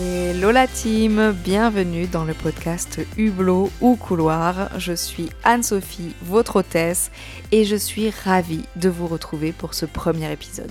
[0.00, 4.78] Hello la team, bienvenue dans le podcast Hublot ou Couloir.
[4.78, 7.10] Je suis Anne-Sophie, votre hôtesse,
[7.50, 10.70] et je suis ravie de vous retrouver pour ce premier épisode.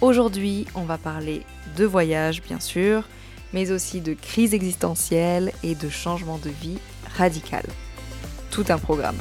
[0.00, 1.42] Aujourd'hui, on va parler
[1.76, 3.04] de voyage, bien sûr,
[3.52, 6.78] mais aussi de crise existentielle et de changement de vie
[7.16, 7.62] radical.
[8.50, 9.18] Tout un programme.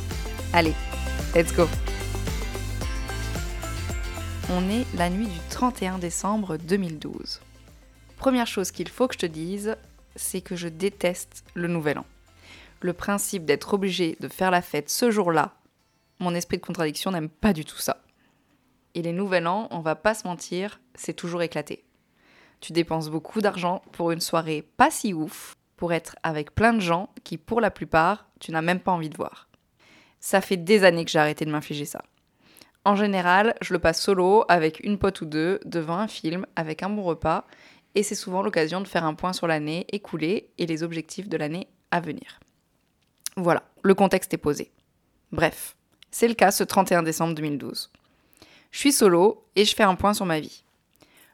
[0.53, 0.73] Allez,
[1.35, 1.67] let's go
[4.49, 7.41] On est la nuit du 31 décembre 2012.
[8.23, 9.75] Première chose qu'il faut que je te dise,
[10.15, 12.05] c'est que je déteste le nouvel an.
[12.79, 15.51] Le principe d'être obligé de faire la fête ce jour-là,
[16.19, 18.01] mon esprit de contradiction n'aime pas du tout ça.
[18.95, 21.83] Et les nouvel an, on va pas se mentir, c'est toujours éclaté.
[22.61, 26.79] Tu dépenses beaucoup d'argent pour une soirée pas si ouf, pour être avec plein de
[26.79, 29.49] gens qui, pour la plupart, tu n'as même pas envie de voir.
[30.21, 32.01] Ça fait des années que j'ai arrêté de m'infliger ça.
[32.85, 36.83] En général, je le passe solo avec une pote ou deux devant un film avec
[36.83, 37.45] un bon repas
[37.95, 41.37] et c'est souvent l'occasion de faire un point sur l'année écoulée et les objectifs de
[41.37, 42.39] l'année à venir.
[43.35, 44.71] Voilà, le contexte est posé.
[45.31, 45.75] Bref,
[46.11, 47.91] c'est le cas ce 31 décembre 2012.
[48.71, 50.63] Je suis solo et je fais un point sur ma vie.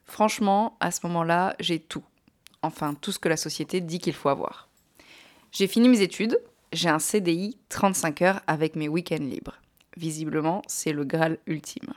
[0.05, 2.03] Franchement, à ce moment-là, j'ai tout.
[2.61, 4.67] Enfin, tout ce que la société dit qu'il faut avoir.
[5.51, 6.39] J'ai fini mes études,
[6.73, 9.59] j'ai un CDI 35 heures avec mes week-ends libres.
[9.97, 11.93] Visiblement, c'est le Graal ultime.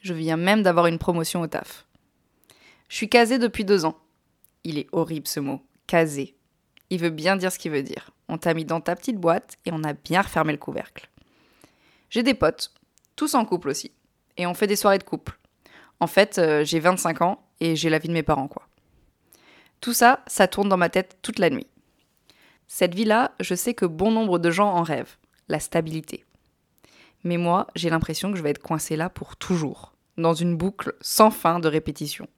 [0.00, 1.86] Je viens même d'avoir une promotion au taf.
[2.88, 3.98] Je suis casée depuis deux ans.
[4.64, 6.36] Il est horrible ce mot, casé.
[6.90, 8.10] Il veut bien dire ce qu'il veut dire.
[8.28, 11.08] On t'a mis dans ta petite boîte et on a bien refermé le couvercle.
[12.10, 12.72] J'ai des potes,
[13.16, 13.92] tous en couple aussi.
[14.36, 15.38] Et on fait des soirées de couple.
[16.00, 18.68] En fait, euh, j'ai 25 ans et j'ai la vie de mes parents, quoi.
[19.80, 21.66] Tout ça, ça tourne dans ma tête toute la nuit.
[22.68, 25.16] Cette vie-là, je sais que bon nombre de gens en rêvent,
[25.48, 26.24] la stabilité.
[27.24, 30.94] Mais moi, j'ai l'impression que je vais être coincée là pour toujours, dans une boucle
[31.00, 32.28] sans fin de répétition.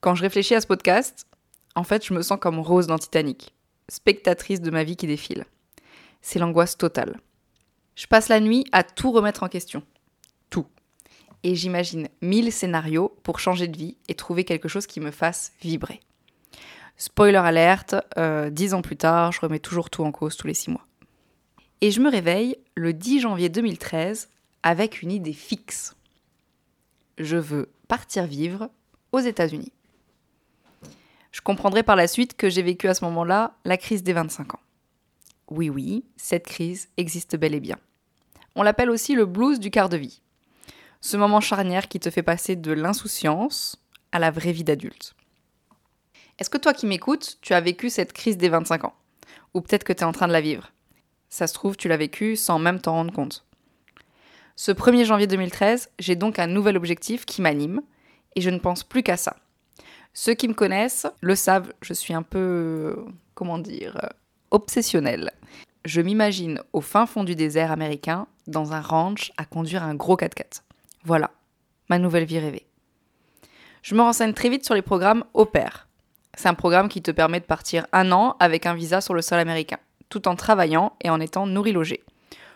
[0.00, 1.26] Quand je réfléchis à ce podcast,
[1.74, 3.54] en fait, je me sens comme Rose dans Titanic,
[3.88, 5.44] spectatrice de ma vie qui défile.
[6.22, 7.20] C'est l'angoisse totale.
[7.94, 9.82] Je passe la nuit à tout remettre en question.
[10.50, 10.66] Tout.
[11.42, 15.52] Et j'imagine mille scénarios pour changer de vie et trouver quelque chose qui me fasse
[15.60, 16.00] vibrer.
[16.96, 20.54] Spoiler alerte, euh, dix ans plus tard, je remets toujours tout en cause tous les
[20.54, 20.86] six mois.
[21.82, 24.30] Et je me réveille le 10 janvier 2013
[24.62, 25.94] avec une idée fixe.
[27.18, 28.70] Je veux partir vivre
[29.12, 29.72] aux États-Unis.
[31.36, 34.54] Je comprendrai par la suite que j'ai vécu à ce moment-là la crise des 25
[34.54, 34.60] ans.
[35.50, 37.76] Oui, oui, cette crise existe bel et bien.
[38.54, 40.22] On l'appelle aussi le blues du quart de vie.
[41.02, 43.76] Ce moment charnière qui te fait passer de l'insouciance
[44.12, 45.14] à la vraie vie d'adulte.
[46.38, 48.94] Est-ce que toi qui m'écoutes, tu as vécu cette crise des 25 ans?
[49.52, 50.72] Ou peut-être que tu es en train de la vivre?
[51.28, 53.44] Ça se trouve, tu l'as vécu sans même t'en rendre compte.
[54.56, 57.82] Ce 1er janvier 2013, j'ai donc un nouvel objectif qui m'anime,
[58.36, 59.36] et je ne pense plus qu'à ça.
[60.18, 63.04] Ceux qui me connaissent le savent, je suis un peu,
[63.34, 64.00] comment dire,
[64.50, 65.30] obsessionnelle.
[65.84, 70.16] Je m'imagine au fin fond du désert américain, dans un ranch, à conduire un gros
[70.16, 70.62] 4x4.
[71.04, 71.32] Voilà,
[71.90, 72.64] ma nouvelle vie rêvée.
[73.82, 75.86] Je me renseigne très vite sur les programmes au pair.
[76.34, 79.20] C'est un programme qui te permet de partir un an avec un visa sur le
[79.20, 79.78] sol américain,
[80.08, 82.02] tout en travaillant et en étant nourri-logé.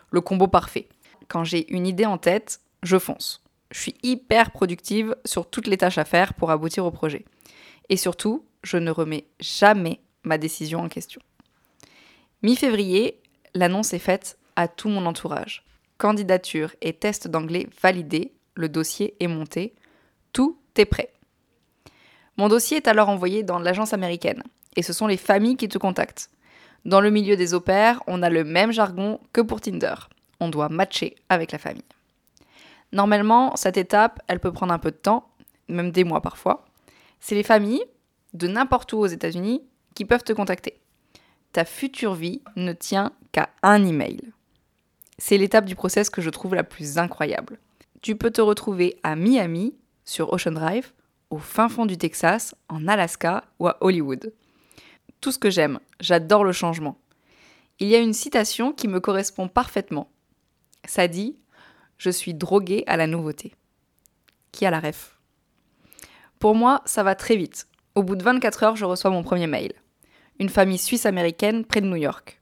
[0.09, 0.89] Le combo parfait.
[1.27, 3.43] Quand j'ai une idée en tête, je fonce.
[3.69, 7.23] Je suis hyper productive sur toutes les tâches à faire pour aboutir au projet.
[7.89, 11.21] Et surtout, je ne remets jamais ma décision en question.
[12.43, 13.19] Mi-février,
[13.53, 15.63] l'annonce est faite à tout mon entourage.
[15.97, 19.75] Candidature et test d'anglais validés, le dossier est monté,
[20.33, 21.11] tout est prêt.
[22.37, 24.43] Mon dossier est alors envoyé dans l'agence américaine,
[24.75, 26.29] et ce sont les familles qui te contactent.
[26.85, 29.93] Dans le milieu des opères, on a le même jargon que pour Tinder.
[30.39, 31.83] On doit matcher avec la famille.
[32.91, 35.29] Normalement, cette étape, elle peut prendre un peu de temps,
[35.67, 36.65] même des mois parfois
[37.21, 37.85] c'est les familles
[38.33, 39.63] de n'importe où aux États-Unis
[39.95, 40.81] qui peuvent te contacter.
[41.53, 44.19] Ta future vie ne tient qu'à un email.
[45.17, 47.59] C'est l'étape du process que je trouve la plus incroyable.
[48.01, 50.91] Tu peux te retrouver à Miami, sur Ocean Drive,
[51.29, 54.33] au fin fond du Texas, en Alaska ou à Hollywood.
[55.21, 56.97] Tout ce que j'aime, j'adore le changement.
[57.79, 60.09] Il y a une citation qui me correspond parfaitement.
[60.85, 61.37] Ça dit
[61.97, 63.53] Je suis drogué à la nouveauté.
[64.51, 65.20] Qui a la ref?
[66.41, 67.67] Pour moi, ça va très vite.
[67.93, 69.73] Au bout de 24 heures, je reçois mon premier mail.
[70.39, 72.41] Une famille suisse-américaine près de New York.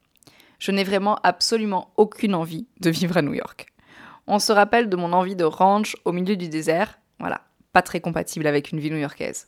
[0.58, 3.68] Je n'ai vraiment absolument aucune envie de vivre à New York.
[4.26, 6.98] On se rappelle de mon envie de ranch au milieu du désert.
[7.20, 7.42] Voilà,
[7.74, 9.48] pas très compatible avec une vie new-yorkaise.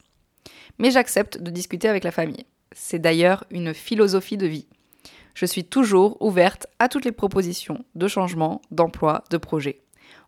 [0.80, 2.46] Mais j'accepte de discuter avec la famille.
[2.74, 4.68] C'est d'ailleurs une philosophie de vie.
[5.34, 9.80] Je suis toujours ouverte à toutes les propositions de changement, d'emploi, de projet.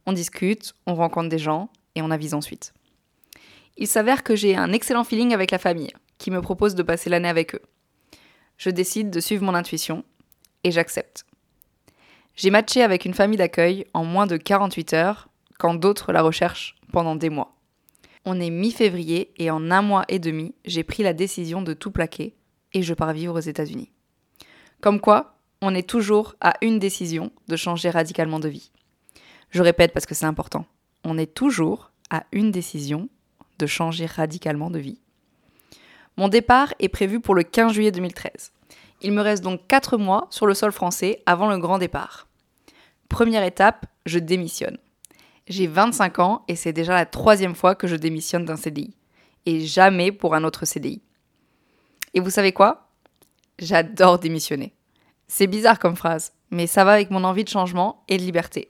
[0.06, 2.74] On discute, on rencontre des gens et on avise ensuite.
[3.78, 5.94] Il s'avère que j'ai un excellent feeling avec la famille.
[6.20, 7.62] qui me proposent de passer l'année avec eux.
[8.58, 10.06] Je décide de suivre mon intuition
[10.64, 11.25] et j'accepte.
[12.36, 15.28] J'ai matché avec une famille d'accueil en moins de 48 heures,
[15.60, 17.58] quand d'autres la recherchent pendant des mois.
[18.25, 21.92] On est mi-février et en un mois et demi, j'ai pris la décision de tout
[21.92, 22.36] plaquer
[22.72, 23.92] et je pars vivre aux États-Unis.
[24.80, 28.72] Comme quoi, on est toujours à une décision de changer radicalement de vie.
[29.50, 30.66] Je répète parce que c'est important.
[31.04, 33.10] On est toujours à une décision
[33.59, 35.00] de changer radicalement de vie.
[36.17, 38.51] Mon départ est prévu pour le 15 juillet 2013.
[39.01, 42.27] Il me reste donc 4 mois sur le sol français avant le grand départ.
[43.09, 44.77] Première étape, je démissionne.
[45.47, 48.95] J'ai 25 ans et c'est déjà la troisième fois que je démissionne d'un CDI.
[49.45, 51.01] Et jamais pour un autre CDI.
[52.13, 52.89] Et vous savez quoi?
[53.59, 54.73] J'adore démissionner.
[55.27, 58.69] C'est bizarre comme phrase, mais ça va avec mon envie de changement et de liberté.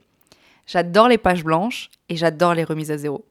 [0.66, 3.26] J'adore les pages blanches et j'adore les remises à zéro.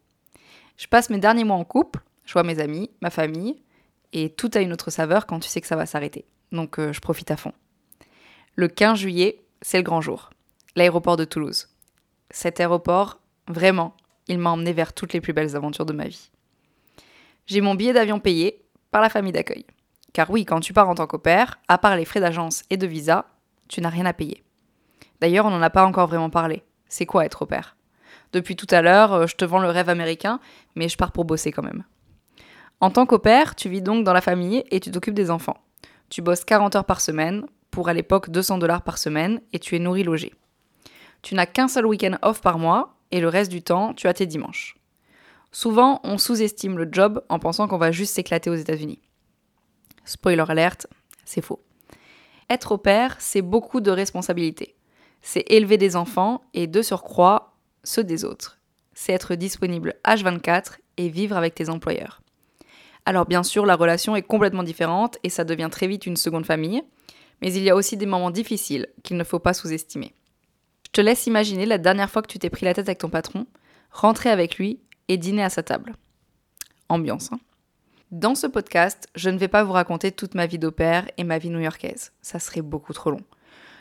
[0.77, 3.63] Je passe mes derniers mois en couple, je vois mes amis, ma famille,
[4.13, 6.93] et tout a une autre saveur quand tu sais que ça va s'arrêter donc euh,
[6.93, 7.53] je profite à fond.
[8.55, 10.31] Le 15 juillet, c'est le grand jour.
[10.77, 11.69] L'aéroport de Toulouse.
[12.31, 13.95] Cet aéroport, vraiment,
[14.29, 16.31] il m'a emmené vers toutes les plus belles aventures de ma vie.
[17.47, 19.67] J'ai mon billet d'avion payé par la famille d'accueil.
[20.13, 22.87] Car oui, quand tu pars en tant qu'opère, à part les frais d'agence et de
[22.87, 23.27] visa,
[23.69, 24.43] tu n'as rien à payer.
[25.21, 26.63] D'ailleurs, on n'en a pas encore vraiment parlé.
[26.89, 27.77] C'est quoi être au père
[28.32, 30.40] Depuis tout à l'heure, euh, je te vends le rêve américain,
[30.75, 31.84] mais je pars pour bosser quand même.
[32.81, 35.58] En tant qu'opère, tu vis donc dans la famille et tu t'occupes des enfants.
[36.08, 39.76] Tu bosses 40 heures par semaine, pour à l'époque 200 dollars par semaine, et tu
[39.76, 40.32] es nourri logé.
[41.23, 44.14] Tu n'as qu'un seul week-end off par mois, et le reste du temps, tu as
[44.14, 44.76] tes dimanches.
[45.52, 49.00] Souvent, on sous-estime le job en pensant qu'on va juste s'éclater aux États-Unis.
[50.05, 50.87] Spoiler alerte,
[51.25, 51.62] c'est faux.
[52.50, 54.75] Être au père, c'est beaucoup de responsabilités.
[55.20, 57.51] C'est élever des enfants et de surcroît
[57.84, 58.58] ceux des autres.
[58.94, 62.23] C'est être disponible H24 et vivre avec tes employeurs.
[63.05, 66.46] Alors bien sûr, la relation est complètement différente et ça devient très vite une seconde
[66.46, 66.82] famille,
[67.40, 70.14] mais il y a aussi des moments difficiles qu'il ne faut pas sous-estimer.
[70.87, 73.08] Je te laisse imaginer la dernière fois que tu t'es pris la tête avec ton
[73.08, 73.46] patron,
[73.90, 75.94] rentrer avec lui et dîner à sa table.
[76.88, 77.40] Ambiance, hein
[78.12, 81.38] Dans ce podcast, je ne vais pas vous raconter toute ma vie d'opère et ma
[81.38, 82.12] vie new-yorkaise.
[82.20, 83.23] Ça serait beaucoup trop long.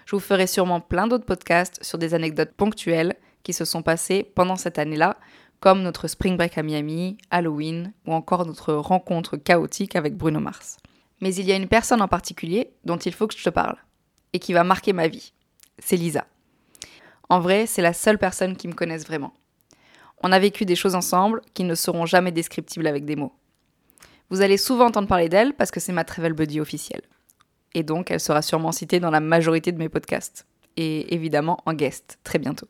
[0.05, 4.23] Je vous ferai sûrement plein d'autres podcasts sur des anecdotes ponctuelles qui se sont passées
[4.35, 5.17] pendant cette année-là
[5.61, 10.77] comme notre spring break à Miami, Halloween ou encore notre rencontre chaotique avec Bruno Mars.
[11.21, 13.77] Mais il y a une personne en particulier dont il faut que je te parle
[14.33, 15.33] et qui va marquer ma vie.
[15.77, 16.25] C'est Lisa.
[17.29, 19.33] En vrai, c'est la seule personne qui me connaisse vraiment.
[20.23, 23.33] On a vécu des choses ensemble qui ne seront jamais descriptibles avec des mots.
[24.29, 27.03] Vous allez souvent entendre parler d'elle parce que c'est ma travel buddy officielle.
[27.73, 30.45] Et donc, elle sera sûrement citée dans la majorité de mes podcasts.
[30.77, 32.67] Et évidemment en guest, très bientôt.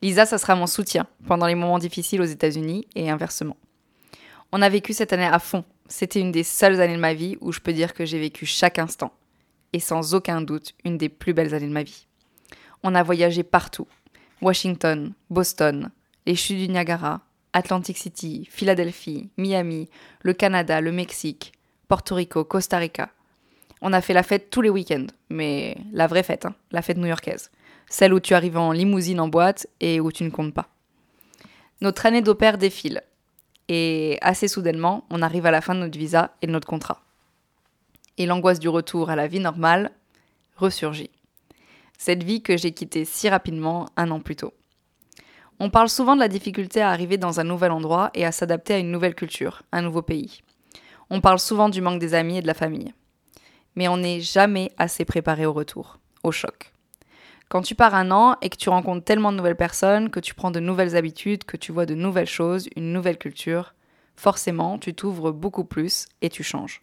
[0.00, 3.56] Lisa, ça sera mon soutien pendant les moments difficiles aux États-Unis et inversement.
[4.52, 5.64] On a vécu cette année à fond.
[5.88, 8.46] C'était une des seules années de ma vie où je peux dire que j'ai vécu
[8.46, 9.12] chaque instant.
[9.72, 12.06] Et sans aucun doute, une des plus belles années de ma vie.
[12.82, 13.88] On a voyagé partout.
[14.40, 15.90] Washington, Boston,
[16.26, 17.22] les chutes du Niagara,
[17.52, 19.88] Atlantic City, Philadelphie, Miami,
[20.22, 21.52] le Canada, le Mexique,
[21.88, 23.10] Porto Rico, Costa Rica.
[23.80, 26.98] On a fait la fête tous les week-ends, mais la vraie fête, hein, la fête
[26.98, 27.50] new-yorkaise
[27.88, 30.68] celle où tu arrives en limousine en boîte et où tu ne comptes pas.
[31.80, 33.02] Notre année d'opère défile,
[33.68, 37.02] et assez soudainement, on arrive à la fin de notre visa et de notre contrat.
[38.16, 39.90] Et l'angoisse du retour à la vie normale
[40.56, 41.10] ressurgit.
[41.98, 44.54] Cette vie que j'ai quittée si rapidement un an plus tôt.
[45.60, 48.74] On parle souvent de la difficulté à arriver dans un nouvel endroit et à s'adapter
[48.74, 50.42] à une nouvelle culture, un nouveau pays.
[51.10, 52.94] On parle souvent du manque des amis et de la famille.
[53.74, 56.72] Mais on n'est jamais assez préparé au retour, au choc.
[57.48, 60.34] Quand tu pars un an et que tu rencontres tellement de nouvelles personnes, que tu
[60.34, 63.74] prends de nouvelles habitudes, que tu vois de nouvelles choses, une nouvelle culture,
[64.16, 66.82] forcément, tu t'ouvres beaucoup plus et tu changes.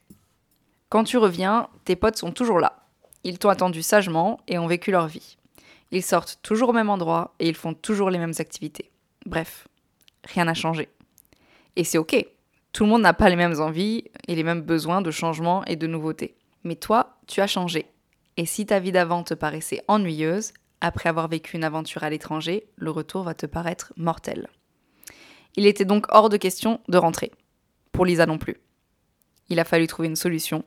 [0.89, 2.79] Quand tu reviens, tes potes sont toujours là.
[3.23, 5.37] Ils t'ont attendu sagement et ont vécu leur vie.
[5.91, 8.89] Ils sortent toujours au même endroit et ils font toujours les mêmes activités.
[9.27, 9.67] Bref,
[10.23, 10.89] rien n'a changé.
[11.75, 12.25] Et c'est ok.
[12.73, 15.75] Tout le monde n'a pas les mêmes envies et les mêmes besoins de changement et
[15.75, 16.35] de nouveautés.
[16.63, 17.85] Mais toi, tu as changé
[18.37, 22.67] et si ta vie d'avant te paraissait ennuyeuse, après avoir vécu une aventure à l'étranger,
[22.75, 24.49] le retour va te paraître mortel.
[25.55, 27.31] Il était donc hors de question de rentrer.
[27.91, 28.57] Pour Lisa non plus.
[29.47, 30.65] Il a fallu trouver une solution.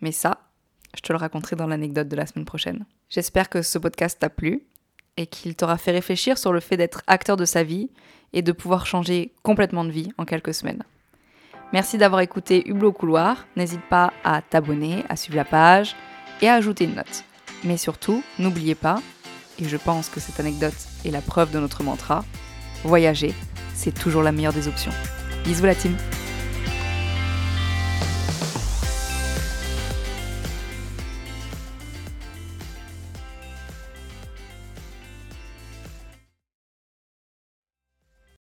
[0.00, 0.38] Mais ça,
[0.94, 2.86] je te le raconterai dans l'anecdote de la semaine prochaine.
[3.08, 4.64] J'espère que ce podcast t'a plu
[5.16, 7.90] et qu'il t'aura fait réfléchir sur le fait d'être acteur de sa vie
[8.32, 10.84] et de pouvoir changer complètement de vie en quelques semaines.
[11.72, 13.46] Merci d'avoir écouté Hublot couloir.
[13.56, 15.96] N'hésite pas à t'abonner, à suivre la page,
[16.42, 17.24] et à ajouter une note.
[17.64, 19.00] Mais surtout, n'oubliez pas,
[19.58, 22.24] et je pense que cette anecdote est la preuve de notre mantra,
[22.84, 23.34] voyager,
[23.74, 24.92] c'est toujours la meilleure des options.
[25.44, 25.96] Bisous la team